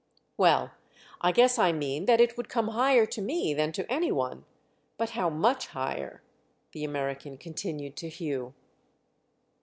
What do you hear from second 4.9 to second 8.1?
But how much higher?" the American continued to